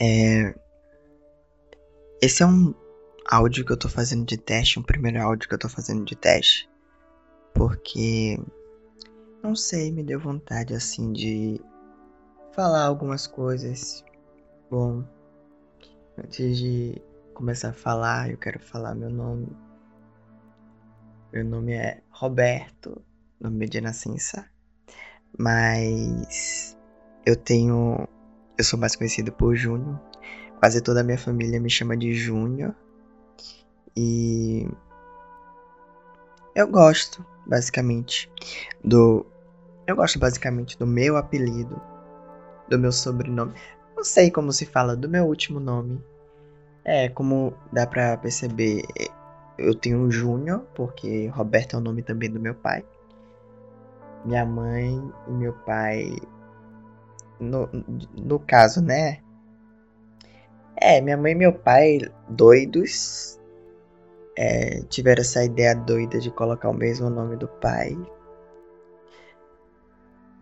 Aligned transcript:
É... 0.00 0.54
Esse 2.20 2.42
é 2.42 2.46
um 2.46 2.74
áudio 3.28 3.64
que 3.64 3.72
eu 3.72 3.76
tô 3.76 3.88
fazendo 3.88 4.24
de 4.24 4.36
teste, 4.36 4.78
um 4.78 4.82
primeiro 4.82 5.22
áudio 5.22 5.48
que 5.48 5.54
eu 5.54 5.58
tô 5.58 5.68
fazendo 5.68 6.04
de 6.04 6.16
teste. 6.16 6.68
Porque. 7.54 8.38
Não 9.42 9.54
sei, 9.54 9.92
me 9.92 10.02
deu 10.02 10.18
vontade 10.18 10.74
assim 10.74 11.12
de 11.12 11.60
falar 12.52 12.84
algumas 12.84 13.26
coisas. 13.26 14.04
Bom, 14.70 15.04
antes 16.18 16.58
de 16.58 17.00
começar 17.34 17.68
a 17.68 17.74
falar, 17.74 18.30
eu 18.30 18.38
quero 18.38 18.58
falar 18.58 18.94
meu 18.94 19.10
nome. 19.10 19.48
Meu 21.32 21.44
nome 21.44 21.74
é 21.74 22.02
Roberto, 22.10 23.02
nome 23.38 23.68
de 23.68 23.80
nascença. 23.80 24.48
Mas 25.38 26.76
eu 27.26 27.36
tenho. 27.36 28.08
Eu 28.58 28.64
sou 28.64 28.78
mais 28.78 28.96
conhecido 28.96 29.30
por 29.32 29.54
Júnior. 29.54 30.00
Quase 30.58 30.80
toda 30.80 31.00
a 31.00 31.04
minha 31.04 31.18
família 31.18 31.60
me 31.60 31.68
chama 31.68 31.96
de 31.96 32.14
Júnior. 32.14 32.74
E. 33.96 34.66
Eu 36.54 36.66
gosto, 36.66 37.24
basicamente, 37.46 38.30
do. 38.82 39.26
Eu 39.86 39.94
gosto 39.94 40.18
basicamente 40.18 40.78
do 40.78 40.86
meu 40.86 41.16
apelido, 41.16 41.80
do 42.68 42.78
meu 42.78 42.90
sobrenome. 42.90 43.52
Não 43.94 44.02
sei 44.02 44.30
como 44.30 44.52
se 44.52 44.66
fala, 44.66 44.96
do 44.96 45.08
meu 45.08 45.26
último 45.26 45.60
nome. 45.60 46.02
É, 46.84 47.08
como 47.08 47.52
dá 47.72 47.86
pra 47.86 48.16
perceber, 48.16 48.84
eu 49.58 49.74
tenho 49.74 49.98
um 49.98 50.10
Júnior, 50.10 50.60
porque 50.74 51.28
Roberto 51.28 51.74
é 51.74 51.78
o 51.78 51.82
nome 51.82 52.02
também 52.02 52.30
do 52.30 52.40
meu 52.40 52.54
pai. 52.54 52.84
Minha 54.24 54.44
mãe 54.44 55.12
e 55.28 55.30
meu 55.30 55.52
pai. 55.52 56.16
No, 57.38 57.68
no 58.14 58.38
caso, 58.38 58.82
né? 58.82 59.18
É, 60.76 61.00
minha 61.00 61.16
mãe 61.16 61.32
e 61.32 61.34
meu 61.34 61.52
pai, 61.52 62.00
doidos, 62.28 63.38
é, 64.36 64.82
tiveram 64.88 65.20
essa 65.20 65.44
ideia 65.44 65.74
doida 65.74 66.18
de 66.18 66.30
colocar 66.30 66.68
o 66.68 66.74
mesmo 66.74 67.08
nome 67.08 67.36
do 67.36 67.48
pai. 67.48 67.96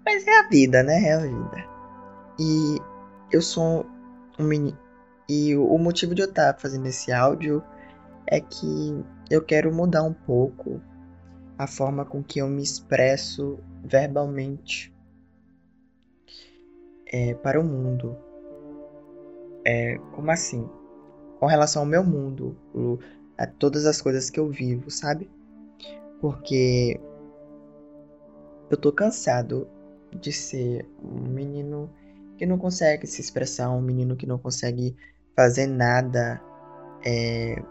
Mas 0.05 0.27
é 0.27 0.41
a 0.41 0.49
vida, 0.49 0.83
né? 0.83 1.03
É 1.03 1.15
a 1.15 1.19
vida. 1.19 1.69
E 2.39 2.79
eu 3.33 3.41
sou 3.41 3.87
um 4.39 4.45
menino. 4.45 4.79
E 5.29 5.57
o 5.57 5.79
motivo 5.79 6.15
de 6.15 6.23
eu 6.23 6.29
estar 6.29 6.59
fazendo 6.59 6.87
esse 6.87 7.11
áudio 7.11 7.63
é 8.27 8.41
que 8.41 9.05
eu 9.31 9.43
quero 9.43 9.73
mudar 9.73 10.03
um 10.03 10.13
pouco 10.13 10.81
a 11.57 11.67
forma 11.67 12.05
com 12.05 12.23
que 12.23 12.41
eu 12.41 12.49
me 12.49 12.63
expresso 12.63 13.59
verbalmente 13.83 14.94
é, 17.15 17.33
para 17.33 17.61
o 17.61 17.63
mundo. 17.63 18.17
É, 19.65 19.99
como 20.13 20.33
assim? 20.33 20.69
Com 21.39 21.47
relação 21.47 21.83
ao 21.83 21.87
meu 21.87 22.03
mundo, 22.03 22.57
o, 22.75 22.99
a 23.39 23.47
todas 23.47 23.87
as 23.87 24.03
coisas 24.03 24.31
que 24.31 24.41
eu 24.41 24.51
vivo, 24.51 24.91
sabe? 24.91 25.31
Porque 26.21 27.01
eu 28.69 28.77
tô 28.77 28.91
cansado 28.91 29.69
de 30.13 30.33
ser 30.33 30.89
um 31.01 31.29
menino 31.29 31.89
que 32.37 32.45
não 32.45 32.59
consegue 32.59 33.07
se 33.07 33.21
expressar, 33.21 33.71
um 33.71 33.81
menino 33.81 34.17
que 34.17 34.27
não 34.27 34.39
consegue 34.39 34.97
fazer 35.37 35.69
nada 35.69 36.43
é, 37.07 37.63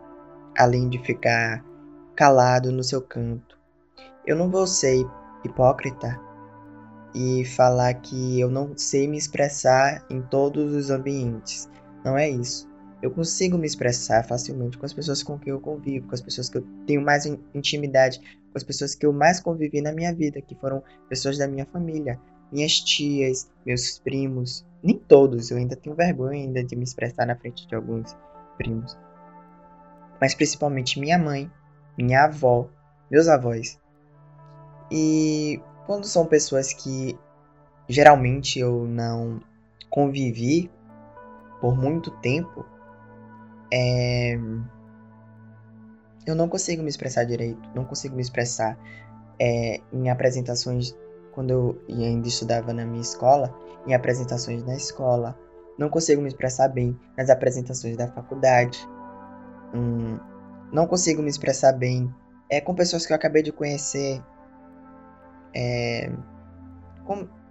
além 0.57 0.87
de 0.87 0.99
ficar 0.99 1.65
calado 2.15 2.71
no 2.71 2.83
seu 2.83 3.01
canto. 3.01 3.59
Eu 4.25 4.37
não 4.37 4.49
vou 4.49 4.65
ser 4.65 5.05
hipócrita 5.43 6.17
e 7.13 7.45
falar 7.45 7.93
que 7.95 8.39
eu 8.39 8.49
não 8.49 8.77
sei 8.77 9.07
me 9.07 9.17
expressar 9.17 10.05
em 10.09 10.21
todos 10.21 10.73
os 10.73 10.89
ambientes. 10.89 11.69
Não 12.03 12.17
é 12.17 12.29
isso. 12.29 12.67
Eu 13.01 13.11
consigo 13.11 13.57
me 13.57 13.67
expressar 13.67 14.23
facilmente 14.25 14.77
com 14.77 14.85
as 14.85 14.93
pessoas 14.93 15.21
com 15.21 15.37
quem 15.37 15.51
eu 15.51 15.59
convivo, 15.59 16.07
com 16.07 16.15
as 16.15 16.21
pessoas 16.21 16.49
que 16.49 16.57
eu 16.57 16.65
tenho 16.87 17.01
mais 17.01 17.25
intimidade, 17.53 18.19
com 18.19 18.57
as 18.57 18.63
pessoas 18.63 18.95
que 18.95 19.05
eu 19.05 19.11
mais 19.11 19.39
convivi 19.39 19.81
na 19.81 19.91
minha 19.91 20.13
vida, 20.13 20.41
que 20.41 20.55
foram 20.55 20.81
pessoas 21.09 21.37
da 21.37 21.47
minha 21.47 21.65
família, 21.65 22.19
minhas 22.51 22.79
tias, 22.79 23.49
meus 23.65 23.99
primos, 23.99 24.65
nem 24.81 24.97
todos, 24.97 25.51
eu 25.51 25.57
ainda 25.57 25.75
tenho 25.75 25.95
vergonha 25.95 26.43
ainda 26.43 26.63
de 26.63 26.75
me 26.75 26.83
expressar 26.83 27.25
na 27.25 27.35
frente 27.35 27.67
de 27.67 27.75
alguns 27.75 28.15
primos. 28.57 28.97
Mas 30.21 30.33
principalmente 30.33 30.99
minha 30.99 31.17
mãe, 31.17 31.51
minha 31.97 32.25
avó, 32.25 32.69
meus 33.11 33.27
avós. 33.27 33.79
E 34.91 35.59
quando 35.85 36.05
são 36.05 36.25
pessoas 36.25 36.73
que 36.73 37.17
geralmente 37.87 38.59
eu 38.59 38.85
não 38.85 39.41
convivi 39.89 40.71
por 41.59 41.75
muito 41.75 42.11
tempo, 42.19 42.65
é... 43.71 44.37
eu 46.25 46.35
não 46.35 46.47
consigo 46.47 46.81
me 46.83 46.89
expressar 46.89 47.23
direito, 47.25 47.69
não 47.73 47.85
consigo 47.85 48.15
me 48.15 48.21
expressar 48.21 48.77
é, 49.39 49.81
em 49.91 50.09
apresentações 50.09 50.95
quando 51.31 51.49
eu 51.49 51.81
ainda 51.89 52.27
estudava 52.27 52.73
na 52.73 52.85
minha 52.85 53.01
escola, 53.01 53.53
em 53.87 53.93
apresentações 53.93 54.63
na 54.63 54.75
escola, 54.75 55.37
não 55.77 55.89
consigo 55.89 56.21
me 56.21 56.27
expressar 56.27 56.67
bem 56.67 56.97
nas 57.17 57.29
apresentações 57.29 57.97
da 57.97 58.07
faculdade, 58.07 58.87
hum, 59.73 60.19
não 60.71 60.87
consigo 60.87 61.21
me 61.21 61.29
expressar 61.29 61.73
bem 61.73 62.13
é, 62.49 62.61
com 62.61 62.75
pessoas 62.75 63.05
que 63.05 63.13
eu 63.13 63.15
acabei 63.15 63.41
de 63.41 63.51
conhecer. 63.51 64.21
É, 65.53 66.11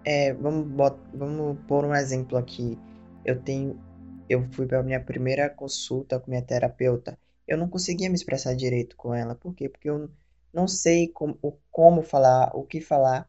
é, 0.04 0.32
vamos, 0.34 0.68
bot, 0.68 0.96
vamos 1.14 1.58
pôr 1.66 1.84
um 1.84 1.94
exemplo 1.94 2.36
aqui. 2.36 2.78
Eu 3.24 3.40
tenho, 3.40 3.80
eu 4.28 4.46
fui 4.52 4.66
para 4.66 4.82
minha 4.82 5.00
primeira 5.00 5.48
consulta 5.48 6.18
com 6.18 6.30
minha 6.30 6.42
terapeuta. 6.42 7.18
Eu 7.46 7.56
não 7.56 7.68
conseguia 7.68 8.08
me 8.08 8.14
expressar 8.14 8.54
direito 8.54 8.96
com 8.96 9.14
ela. 9.14 9.34
Por 9.34 9.54
quê? 9.54 9.68
Porque 9.68 9.88
eu 9.88 10.10
não 10.52 10.66
sei 10.68 11.08
como, 11.08 11.38
como 11.70 12.02
falar, 12.02 12.50
o 12.54 12.64
que 12.64 12.80
falar. 12.80 13.28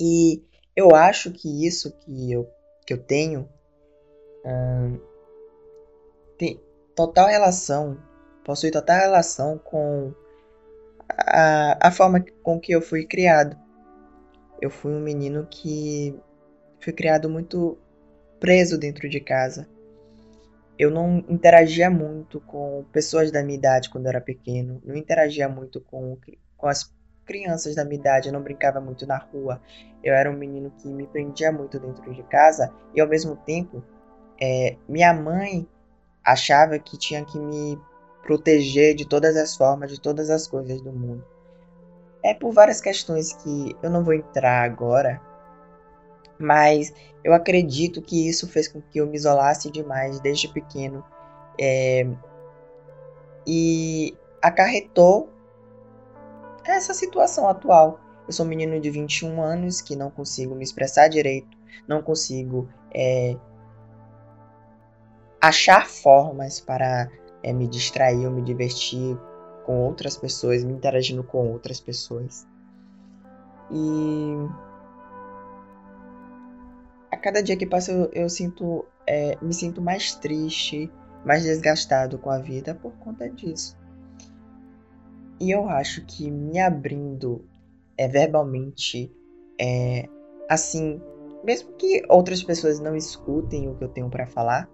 E 0.00 0.42
eu 0.74 0.94
acho 0.94 1.30
que 1.30 1.66
isso 1.66 1.92
que 1.98 2.32
eu, 2.32 2.48
que 2.86 2.92
eu 2.92 2.98
tenho 2.98 3.48
hum, 4.44 4.98
tem 6.38 6.60
total 6.94 7.28
relação, 7.28 7.98
possui 8.44 8.70
total 8.70 8.98
relação 8.98 9.58
com 9.58 10.14
a, 11.18 11.88
a 11.88 11.90
forma 11.90 12.24
com 12.42 12.58
que 12.60 12.72
eu 12.72 12.80
fui 12.80 13.04
criado. 13.04 13.56
Eu 14.60 14.70
fui 14.70 14.92
um 14.92 15.00
menino 15.00 15.46
que 15.50 16.14
fui 16.80 16.92
criado 16.92 17.28
muito 17.28 17.78
preso 18.38 18.78
dentro 18.78 19.08
de 19.08 19.20
casa. 19.20 19.68
Eu 20.78 20.90
não 20.90 21.18
interagia 21.28 21.90
muito 21.90 22.40
com 22.40 22.84
pessoas 22.90 23.30
da 23.30 23.42
minha 23.42 23.58
idade 23.58 23.90
quando 23.90 24.06
eu 24.06 24.10
era 24.10 24.20
pequeno. 24.20 24.80
Não 24.84 24.96
interagia 24.96 25.48
muito 25.48 25.80
com, 25.80 26.16
com 26.56 26.66
as 26.66 26.92
crianças 27.24 27.74
da 27.74 27.84
minha 27.84 28.00
idade, 28.00 28.28
eu 28.28 28.32
não 28.32 28.42
brincava 28.42 28.80
muito 28.80 29.06
na 29.06 29.18
rua. 29.18 29.60
Eu 30.02 30.14
era 30.14 30.30
um 30.30 30.36
menino 30.36 30.72
que 30.78 30.88
me 30.88 31.06
prendia 31.06 31.52
muito 31.52 31.78
dentro 31.78 32.12
de 32.12 32.22
casa 32.24 32.72
e 32.94 33.00
ao 33.00 33.06
mesmo 33.06 33.36
tempo 33.36 33.84
é, 34.40 34.76
minha 34.88 35.12
mãe 35.12 35.68
achava 36.24 36.78
que 36.78 36.98
tinha 36.98 37.24
que 37.24 37.38
me 37.38 37.78
proteger 38.22 38.94
de 38.94 39.06
todas 39.06 39.36
as 39.36 39.56
formas, 39.56 39.90
de 39.90 40.00
todas 40.00 40.30
as 40.30 40.46
coisas 40.46 40.80
do 40.80 40.92
mundo. 40.92 41.24
É 42.22 42.34
por 42.34 42.52
várias 42.52 42.80
questões 42.80 43.32
que 43.32 43.74
eu 43.82 43.90
não 43.90 44.04
vou 44.04 44.14
entrar 44.14 44.62
agora, 44.62 45.20
mas 46.38 46.92
eu 47.24 47.32
acredito 47.32 48.00
que 48.02 48.28
isso 48.28 48.48
fez 48.48 48.68
com 48.68 48.80
que 48.80 48.98
eu 48.98 49.06
me 49.06 49.16
isolasse 49.16 49.70
demais 49.70 50.20
desde 50.20 50.48
pequeno 50.48 51.04
é, 51.58 52.06
e 53.46 54.16
acarretou 54.42 55.28
essa 56.64 56.94
situação 56.94 57.48
atual. 57.48 58.00
Eu 58.26 58.32
sou 58.32 58.46
um 58.46 58.48
menino 58.48 58.78
de 58.80 58.90
21 58.90 59.42
anos 59.42 59.80
que 59.80 59.96
não 59.96 60.10
consigo 60.10 60.54
me 60.54 60.62
expressar 60.62 61.08
direito, 61.08 61.56
não 61.86 62.02
consigo 62.02 62.68
é, 62.94 63.36
achar 65.40 65.86
formas 65.88 66.60
para 66.60 67.10
é, 67.42 67.52
me 67.52 67.66
distrair 67.66 68.26
ou 68.26 68.32
me 68.32 68.42
divertir 68.42 69.18
com 69.64 69.82
outras 69.82 70.16
pessoas, 70.16 70.64
me 70.64 70.72
interagindo 70.72 71.22
com 71.22 71.50
outras 71.50 71.80
pessoas. 71.80 72.46
E 73.70 74.34
a 77.10 77.16
cada 77.16 77.42
dia 77.42 77.56
que 77.56 77.66
passa 77.66 77.92
eu, 77.92 78.10
eu 78.12 78.28
sinto, 78.28 78.84
é, 79.06 79.36
me 79.40 79.54
sinto 79.54 79.80
mais 79.80 80.14
triste, 80.14 80.90
mais 81.24 81.42
desgastado 81.42 82.18
com 82.18 82.30
a 82.30 82.38
vida 82.38 82.74
por 82.74 82.92
conta 82.94 83.28
disso. 83.28 83.78
E 85.38 85.50
eu 85.50 85.68
acho 85.68 86.04
que 86.04 86.30
me 86.30 86.58
abrindo 86.58 87.44
é, 87.96 88.06
verbalmente, 88.08 89.10
é, 89.58 90.08
assim, 90.48 91.00
mesmo 91.44 91.72
que 91.74 92.04
outras 92.08 92.42
pessoas 92.42 92.80
não 92.80 92.94
escutem 92.94 93.68
o 93.68 93.74
que 93.74 93.84
eu 93.84 93.88
tenho 93.88 94.10
para 94.10 94.26
falar, 94.26 94.68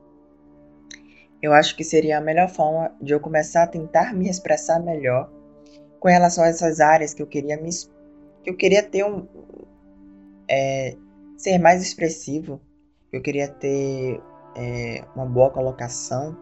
eu 1.46 1.52
acho 1.52 1.76
que 1.76 1.84
seria 1.84 2.18
a 2.18 2.20
melhor 2.20 2.48
forma 2.48 2.92
de 3.00 3.12
eu 3.12 3.20
começar 3.20 3.62
a 3.62 3.66
tentar 3.68 4.12
me 4.12 4.28
expressar 4.28 4.80
melhor 4.80 5.30
com 6.00 6.08
relação 6.08 6.42
a 6.42 6.48
essas 6.48 6.80
áreas 6.80 7.14
que 7.14 7.22
eu 7.22 7.26
queria 7.26 7.56
me 7.56 7.70
que 8.42 8.50
eu 8.50 8.56
queria 8.56 8.82
ter 8.82 9.04
um 9.04 9.28
é, 10.50 10.96
ser 11.36 11.58
mais 11.58 11.80
expressivo, 11.82 12.60
eu 13.12 13.22
queria 13.22 13.46
ter 13.46 14.20
é, 14.56 15.04
uma 15.14 15.24
boa 15.24 15.48
colocação, 15.50 16.36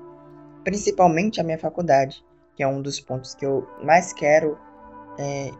principalmente 0.64 1.38
a 1.38 1.44
minha 1.44 1.58
faculdade, 1.58 2.24
que 2.56 2.62
é 2.62 2.66
um 2.66 2.80
dos 2.80 2.98
pontos 2.98 3.34
que 3.34 3.44
eu 3.44 3.68
mais 3.82 4.10
quero, 4.14 4.58
é, 5.18 5.50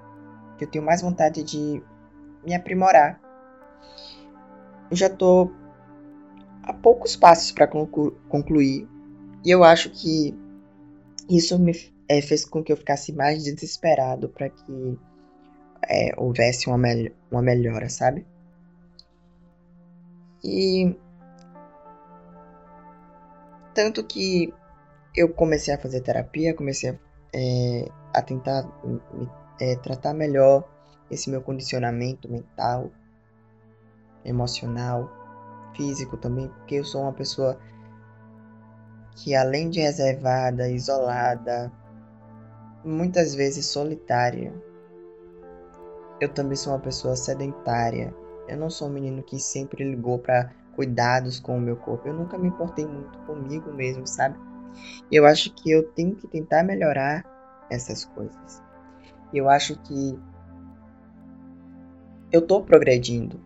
que 0.57 0.65
eu 0.65 0.71
tenho 0.71 0.85
mais 0.85 1.03
vontade 1.03 1.43
de 1.43 1.83
me 2.47 2.55
aprimorar. 2.55 3.21
Eu 4.91 4.97
já 4.97 5.07
estou 5.07 5.53
a 6.63 6.73
poucos 6.73 7.15
passos 7.15 7.53
para 7.53 7.67
conclu 7.67 8.13
concluir 8.29 8.89
e 9.45 9.51
eu 9.51 9.63
acho 9.63 9.91
que 9.91 10.35
isso 11.29 11.59
me 11.59 11.73
é, 12.09 12.21
fez 12.23 12.45
com 12.45 12.63
que 12.63 12.73
eu 12.73 12.77
ficasse 12.77 13.13
mais 13.13 13.45
desesperado 13.45 14.29
para 14.29 14.49
que 14.49 14.99
é, 15.89 16.13
houvesse 16.17 16.69
uma, 16.69 16.79
me 16.79 17.13
uma 17.31 17.43
melhora, 17.43 17.89
sabe? 17.89 18.27
E 20.43 20.95
tanto 23.75 24.05
que 24.05 24.53
eu 25.15 25.29
comecei 25.29 25.75
a 25.75 25.79
fazer 25.79 26.01
terapia, 26.01 26.55
comecei 26.55 26.91
a, 26.91 26.99
é, 27.35 27.89
a 28.15 28.23
tentar 28.23 28.63
me, 28.85 29.29
é, 29.61 29.77
tratar 29.77 30.15
melhor 30.15 30.69
esse 31.11 31.31
meu 31.31 31.43
condicionamento 31.43 32.31
mental, 32.31 32.91
emocional, 34.25 35.11
físico 35.77 36.17
também, 36.17 36.49
porque 36.49 36.77
eu 36.77 36.85
sou 36.85 37.03
uma 37.03 37.13
pessoa 37.13 37.59
que 39.15 39.35
além 39.35 39.71
de 39.71 39.81
reservada, 39.81 40.69
isolada, 40.69 41.73
muitas 42.85 43.35
vezes 43.35 43.67
solitária, 43.67 44.53
eu 46.21 46.29
também 46.29 46.57
sou 46.57 46.73
uma 46.73 46.81
pessoa 46.81 47.17
sedentária. 47.17 48.15
Eu 48.49 48.57
não 48.57 48.69
sou 48.69 48.89
um 48.89 48.93
menino 48.93 49.23
que 49.23 49.39
sempre 49.39 49.85
ligou 49.85 50.19
para 50.19 50.51
cuidados 50.75 51.41
com 51.41 51.57
o 51.57 51.61
meu 51.61 51.77
corpo. 51.77 52.09
Eu 52.09 52.15
nunca 52.15 52.37
me 52.37 52.49
importei 52.49 52.87
muito 52.87 53.19
comigo 53.21 53.73
mesmo, 53.73 54.07
sabe? 54.07 54.39
Eu 55.11 55.25
acho 55.27 55.55
que 55.55 55.71
eu 55.71 55.89
tenho 55.93 56.17
que 56.17 56.27
tentar 56.27 56.63
melhorar 56.63 57.25
essas 57.71 58.05
coisas. 58.05 58.63
Eu 59.33 59.49
acho 59.49 59.77
que 59.83 60.19
eu 62.31 62.43
tô 62.43 62.63
progredindo 62.63 63.41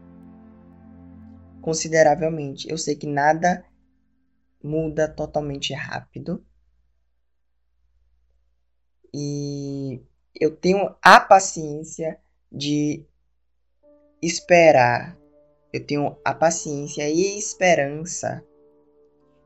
consideravelmente. 1.61 2.71
Eu 2.71 2.79
sei 2.79 2.97
que 2.97 3.07
nada 3.07 3.65
muda 4.63 5.09
totalmente 5.09 5.73
rápido. 5.73 6.45
E 9.13 10.01
eu 10.35 10.55
tenho 10.55 10.95
a 11.03 11.21
paciência 11.21 12.21
de 12.51 13.05
esperar. 14.23 15.17
Eu 15.73 15.85
tenho 15.85 16.17
a 16.25 16.35
paciência 16.35 17.09
e 17.09 17.39
esperança 17.39 18.45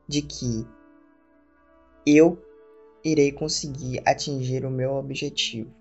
de 0.07 0.21
que 0.21 0.67
eu 2.05 2.41
irei 3.03 3.31
conseguir 3.31 4.01
atingir 4.05 4.65
o 4.65 4.71
meu 4.71 4.93
objetivo. 4.93 5.73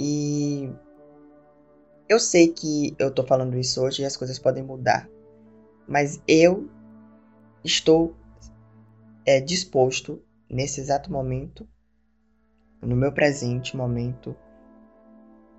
E 0.00 0.70
eu 2.08 2.18
sei 2.18 2.48
que 2.48 2.94
eu 2.98 3.12
tô 3.12 3.24
falando 3.24 3.58
isso 3.58 3.82
hoje 3.82 4.02
e 4.02 4.04
as 4.04 4.16
coisas 4.16 4.38
podem 4.38 4.62
mudar, 4.62 5.08
mas 5.86 6.22
eu 6.26 6.68
estou 7.68 8.16
é, 9.26 9.40
disposto 9.40 10.22
nesse 10.48 10.80
exato 10.80 11.12
momento, 11.12 11.68
no 12.80 12.96
meu 12.96 13.12
presente 13.12 13.76
momento, 13.76 14.34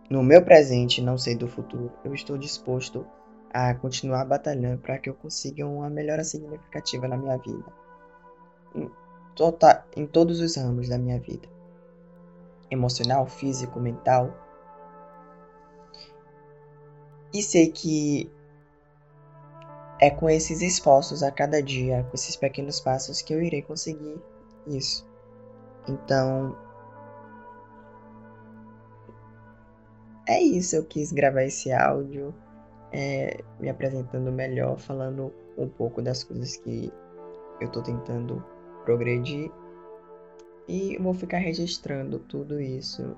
no 0.10 0.24
meu 0.24 0.44
presente, 0.44 1.02
não 1.02 1.18
sei 1.18 1.36
do 1.36 1.48
futuro, 1.48 1.92
eu 2.04 2.14
estou 2.16 2.36
disposto 2.36 3.06
a 3.54 3.76
continuar 3.76 4.26
batalhando 4.26 4.82
para 4.82 4.98
que 4.98 5.10
eu 5.10 5.14
consiga 5.14 5.68
uma 5.68 5.90
melhora 5.90 6.24
significativa 6.24 7.08
na 7.08 7.16
minha 7.16 7.38
vida. 7.38 7.66
Em, 8.74 8.90
tota, 9.36 9.86
em 9.96 10.08
todos 10.08 10.40
os 10.40 10.56
ramos 10.56 10.90
da 10.90 10.98
minha 10.98 11.20
vida. 11.20 11.48
Emocional, 12.72 13.28
físico, 13.28 13.80
mental. 13.80 14.34
E 17.32 17.44
sei 17.44 17.72
que 17.72 18.32
é 20.00 20.10
com 20.10 20.30
esses 20.30 20.62
esforços 20.62 21.24
a 21.24 21.32
cada 21.32 21.62
dia, 21.62 22.04
com 22.04 22.16
esses 22.16 22.36
pequenos 22.36 22.80
passos 22.80 23.22
que 23.22 23.34
eu 23.34 23.42
irei 23.42 23.62
conseguir 23.62 24.22
isso. 24.68 25.06
Então, 25.88 26.56
é 30.28 30.42
isso, 30.42 30.76
eu 30.76 30.86
quis 30.86 31.12
gravar 31.12 31.44
esse 31.44 31.72
áudio 31.72 32.34
é, 32.92 33.44
me 33.60 33.70
apresentando 33.70 34.32
melhor, 34.32 34.78
falando 34.78 35.34
um 35.58 35.68
pouco 35.68 36.02
das 36.02 36.24
coisas 36.24 36.56
que 36.58 36.92
eu 37.60 37.70
tô 37.70 37.82
tentando 37.82 38.44
progredir 38.86 39.52
e 40.68 40.98
vou 41.00 41.14
ficar 41.14 41.40
registrando 41.40 42.20
tudo 42.20 42.60
isso 42.60 43.16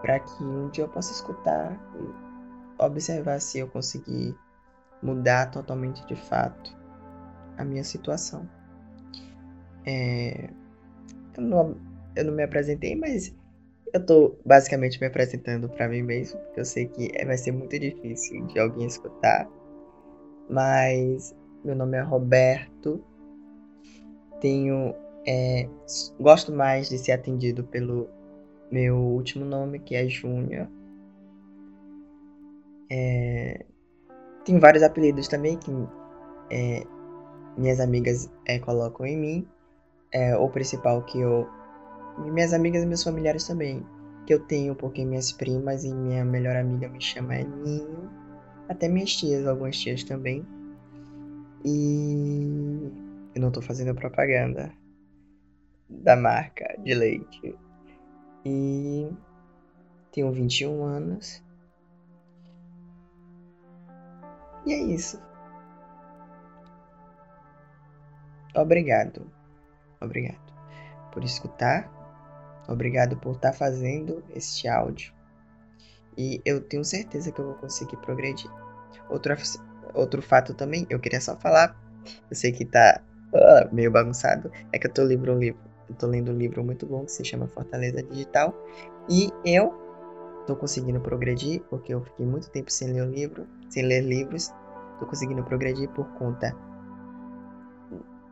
para 0.00 0.20
que 0.20 0.44
um 0.44 0.68
dia 0.68 0.84
eu 0.84 0.88
possa 0.88 1.12
escutar 1.12 1.78
e 1.98 2.82
observar 2.82 3.40
se 3.40 3.58
eu 3.58 3.68
conseguir 3.68 4.36
mudar 5.02 5.50
totalmente 5.50 6.06
de 6.06 6.14
fato 6.14 6.76
a 7.58 7.64
minha 7.64 7.84
situação. 7.84 8.48
É, 9.84 10.50
eu, 11.36 11.42
não, 11.42 11.76
eu 12.14 12.24
não 12.24 12.32
me 12.32 12.42
apresentei, 12.42 12.94
mas 12.94 13.34
eu 13.92 14.04
tô 14.04 14.36
basicamente 14.44 15.00
me 15.00 15.06
apresentando 15.06 15.68
para 15.68 15.88
mim 15.88 16.02
mesmo, 16.02 16.40
porque 16.40 16.60
eu 16.60 16.64
sei 16.64 16.86
que 16.86 17.10
vai 17.24 17.36
ser 17.36 17.52
muito 17.52 17.78
difícil 17.78 18.46
de 18.46 18.58
alguém 18.58 18.86
escutar. 18.86 19.48
Mas 20.48 21.34
meu 21.64 21.76
nome 21.76 21.96
é 21.96 22.00
Roberto. 22.00 23.04
Tenho. 24.40 24.94
É, 25.26 25.68
gosto 26.18 26.50
mais 26.52 26.88
de 26.88 26.98
ser 26.98 27.12
atendido 27.12 27.62
pelo 27.64 28.08
meu 28.70 28.96
último 28.96 29.44
nome, 29.44 29.78
que 29.78 29.94
é 29.94 30.08
Júnior. 30.08 30.68
É, 32.90 33.64
tenho 34.44 34.60
vários 34.60 34.82
apelidos 34.82 35.28
também 35.28 35.56
que 35.56 35.70
é, 36.50 36.84
minhas 37.56 37.80
amigas 37.80 38.30
é, 38.46 38.58
colocam 38.58 39.06
em 39.06 39.16
mim. 39.16 39.48
É, 40.12 40.36
o 40.36 40.48
principal 40.48 41.02
que 41.02 41.18
eu 41.20 41.48
minhas 42.18 42.52
amigas 42.52 42.82
e 42.82 42.86
meus 42.86 43.02
familiares 43.02 43.46
também. 43.46 43.84
Que 44.26 44.34
eu 44.34 44.40
tenho, 44.40 44.74
porque 44.74 45.04
minhas 45.04 45.32
primas 45.32 45.84
e 45.84 45.92
minha 45.92 46.24
melhor 46.24 46.56
amiga 46.56 46.88
me 46.88 47.00
chama 47.00 47.34
Ninho. 47.34 48.10
Até 48.68 48.88
minhas 48.88 49.14
tias, 49.14 49.46
algumas 49.46 49.76
tias 49.78 50.04
também. 50.04 50.46
E 51.64 52.90
eu 53.34 53.40
não 53.40 53.50
tô 53.50 53.60
fazendo 53.60 53.94
propaganda 53.94 54.72
da 55.88 56.16
marca 56.16 56.76
de 56.82 56.94
leite. 56.94 57.54
E 58.44 59.08
tenho 60.12 60.30
21 60.32 60.84
anos. 60.84 61.42
E 64.66 64.72
é 64.72 64.78
isso. 64.78 65.20
Obrigado. 68.54 69.30
Obrigado 70.00 70.40
por 71.12 71.24
escutar 71.24 71.90
Obrigado 72.68 73.16
por 73.16 73.34
estar 73.34 73.50
tá 73.50 73.56
fazendo 73.56 74.22
este 74.34 74.68
áudio. 74.68 75.12
E 76.16 76.40
eu 76.44 76.60
tenho 76.60 76.84
certeza 76.84 77.32
que 77.32 77.40
eu 77.40 77.46
vou 77.46 77.54
conseguir 77.54 77.96
progredir. 77.98 78.50
Outro, 79.08 79.34
outro 79.94 80.22
fato 80.22 80.54
também, 80.54 80.86
eu 80.88 81.00
queria 81.00 81.20
só 81.20 81.36
falar. 81.36 81.76
Eu 82.30 82.36
sei 82.36 82.52
que 82.52 82.64
tá 82.64 83.02
uh, 83.32 83.74
meio 83.74 83.90
bagunçado. 83.90 84.50
É 84.72 84.78
que 84.78 84.86
eu 84.86 84.92
tô 84.92 85.02
lendo 85.02 85.32
um 85.32 85.38
livro. 85.38 85.60
Eu 85.88 85.94
tô 85.96 86.06
lendo 86.06 86.30
um 86.30 86.36
livro 86.36 86.62
muito 86.62 86.86
bom 86.86 87.04
que 87.04 87.12
se 87.12 87.24
chama 87.24 87.48
Fortaleza 87.48 88.02
Digital. 88.02 88.54
E 89.08 89.30
eu 89.44 89.81
tô 90.46 90.56
conseguindo 90.56 91.00
progredir, 91.00 91.62
porque 91.70 91.94
eu 91.94 92.02
fiquei 92.02 92.26
muito 92.26 92.50
tempo 92.50 92.70
sem 92.70 92.92
ler 92.92 93.02
o 93.02 93.10
livro, 93.10 93.46
sem 93.68 93.84
ler 93.84 94.02
livros. 94.02 94.50
Tô 94.98 95.06
conseguindo 95.06 95.42
progredir 95.44 95.88
por 95.90 96.06
conta 96.14 96.56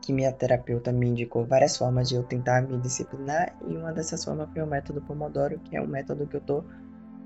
que 0.01 0.13
minha 0.13 0.33
terapeuta 0.33 0.93
me 0.93 1.09
indicou 1.09 1.45
várias 1.45 1.77
formas 1.77 2.09
de 2.09 2.15
eu 2.15 2.23
tentar 2.23 2.63
me 2.63 2.79
disciplinar 2.79 3.57
e 3.69 3.77
uma 3.77 3.93
dessas 3.93 4.25
formas 4.25 4.51
foi 4.51 4.63
o 4.63 4.67
método 4.67 5.03
Pomodoro, 5.03 5.59
que 5.61 5.77
é 5.77 5.83
um 5.83 5.87
método 5.87 6.27
que 6.27 6.37
eu 6.37 6.41
estou 6.41 6.65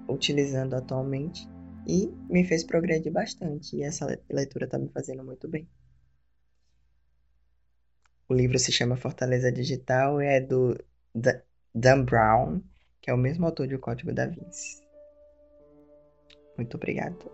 utilizando 0.09 0.75
atualmente 0.75 1.49
e 1.87 2.13
me 2.29 2.45
fez 2.45 2.65
progredir 2.65 3.13
bastante 3.13 3.77
e 3.77 3.83
essa 3.83 4.07
leitura 4.29 4.65
está 4.65 4.79
me 4.79 4.89
fazendo 4.89 5.25
muito 5.25 5.49
bem. 5.49 5.69
O 8.29 8.35
livro 8.35 8.59
se 8.59 8.73
chama 8.73 8.97
Fortaleza 8.97 9.53
Digital 9.53 10.21
e 10.21 10.27
é 10.27 10.41
do 10.41 10.77
Dan 11.75 12.05
Brown, 12.05 12.61
que 13.05 13.11
é 13.11 13.15
o 13.15 13.19
mesmo 13.19 13.45
autor 13.45 13.67
de 13.67 13.75
O 13.75 13.79
Código 13.79 14.15
da 14.15 14.25
Vinci. 14.25 14.83
Muito 16.57 16.79
obrigado. 16.79 17.31